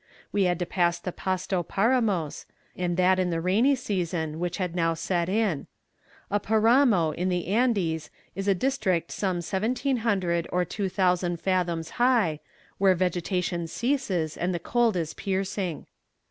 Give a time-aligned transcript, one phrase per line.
[0.31, 4.75] We had to pass the Pasto Paramos, and that in the rainy season, which had
[4.75, 5.67] now set in.
[6.31, 12.39] A 'paramo' in the Andes is a district some 1700 or 2000 fathoms high,
[12.79, 15.85] where vegetation ceases, and the cold is piercing.